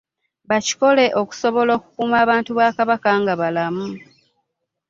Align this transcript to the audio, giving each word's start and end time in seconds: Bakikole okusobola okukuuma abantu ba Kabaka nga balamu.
Bakikole 0.49 1.05
okusobola 1.21 1.71
okukuuma 1.77 2.15
abantu 2.25 2.51
ba 2.57 2.67
Kabaka 2.77 3.11
nga 3.21 3.33
balamu. 3.39 3.87